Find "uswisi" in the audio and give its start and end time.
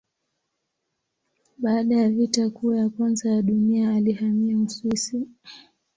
4.57-5.27